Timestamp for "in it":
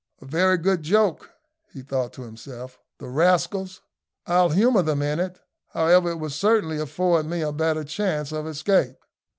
5.03-5.39